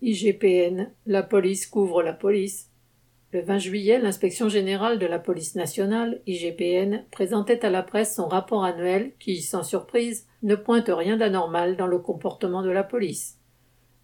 [0.00, 2.70] IGPN, la police couvre la police.
[3.32, 8.28] Le 20 juillet, l'inspection générale de la police nationale, IGPN, présentait à la presse son
[8.28, 13.38] rapport annuel qui, sans surprise, ne pointe rien d'anormal dans le comportement de la police.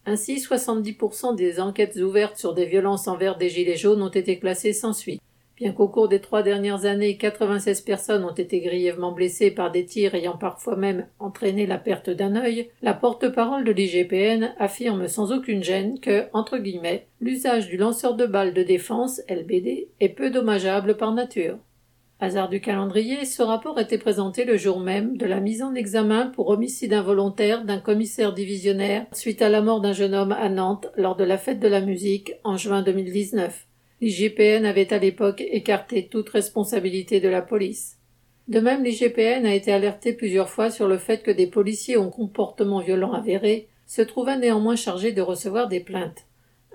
[0.05, 4.73] Ainsi, 70% des enquêtes ouvertes sur des violences envers des gilets jaunes ont été classées
[4.73, 5.21] sans suite.
[5.57, 9.85] Bien qu'au cours des trois dernières années, 96 personnes ont été grièvement blessées par des
[9.85, 15.31] tirs ayant parfois même entraîné la perte d'un œil, la porte-parole de l'IGPN affirme sans
[15.31, 20.29] aucune gêne que, entre guillemets, l'usage du lanceur de balles de défense, LBD, est peu
[20.29, 21.57] dommageable par nature.
[22.19, 26.27] Hasard du calendrier, ce rapport était présenté le jour même de la mise en examen
[26.27, 30.87] pour homicide involontaire d'un commissaire divisionnaire suite à la mort d'un jeune homme à Nantes
[30.97, 33.67] lors de la fête de la musique en juin 2019.
[34.01, 37.97] L'IGPN avait à l'époque écarté toute responsabilité de la police.
[38.47, 42.09] De même, l'IGPN a été alerté plusieurs fois sur le fait que des policiers au
[42.09, 46.25] comportement violent avéré se trouvaient néanmoins chargés de recevoir des plaintes.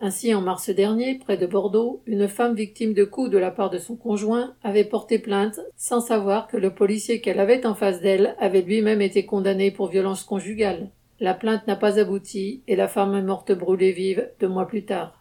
[0.02, 3.69] Ainsi, en mars dernier, près de Bordeaux, une femme victime de coups de la part
[3.69, 8.00] de son conjoint avait porté plainte sans savoir que le policier qu'elle avait en face
[8.00, 10.89] d'elle avait lui-même été condamné pour violence conjugale.
[11.20, 14.87] La plainte n'a pas abouti et la femme est morte brûlée vive deux mois plus
[14.87, 15.19] tard.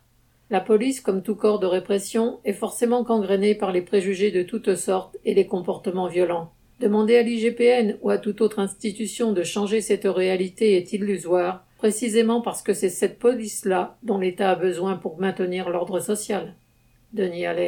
[0.51, 4.75] La police, comme tout corps de répression, est forcément gangrénée par les préjugés de toutes
[4.75, 6.51] sortes et les comportements violents.
[6.79, 12.41] Demander à l'IGPN ou à toute autre institution de changer cette réalité est illusoire, précisément
[12.41, 16.55] parce que c'est cette police-là dont l'État a besoin pour maintenir l'ordre social.
[17.13, 17.67] Denis Allaire.